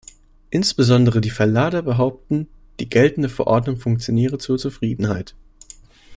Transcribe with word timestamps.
Insbesondere 0.49 1.21
die 1.21 1.29
Verlader 1.29 1.83
behaupten, 1.83 2.47
die 2.79 2.89
geltende 2.89 3.29
Verordnung 3.29 3.77
funktioniere 3.77 4.39
zur 4.39 4.57
Zufriedenheit. 4.57 5.35